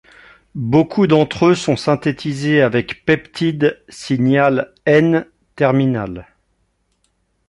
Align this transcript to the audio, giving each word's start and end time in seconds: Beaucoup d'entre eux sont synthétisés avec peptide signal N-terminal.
Beaucoup 0.55 1.05
d'entre 1.05 1.49
eux 1.49 1.53
sont 1.53 1.75
synthétisés 1.75 2.59
avec 2.63 3.05
peptide 3.05 3.83
signal 3.87 4.73
N-terminal. 4.87 6.25